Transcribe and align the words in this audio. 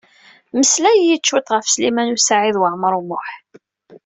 Mmeslay-iyi-d 0.55 1.27
cwiṭ 1.27 1.47
ɣef 1.51 1.65
Sliman 1.69 2.13
U 2.15 2.17
Saɛid 2.19 2.55
Waɛmaṛ 2.61 2.93
U 2.99 3.01
Muḥ. 3.09 3.27